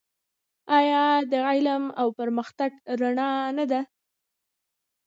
[0.79, 3.81] آیا د علم او پرمختګ رڼا نه ده؟